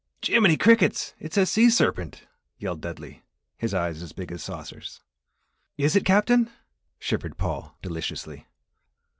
"Jiminy 0.25 0.57
crickets! 0.57 1.13
It's 1.19 1.37
a 1.37 1.45
sea 1.45 1.69
serpent!" 1.69 2.25
yelled 2.57 2.81
Dudley, 2.81 3.21
his 3.59 3.71
eyes 3.71 4.01
as 4.01 4.13
big 4.13 4.31
as 4.31 4.41
saucers. 4.43 5.01
"Is 5.77 5.95
it, 5.95 6.05
Captain?" 6.05 6.49
shivered 6.97 7.37
Paul, 7.37 7.77
deliciously. 7.83 8.47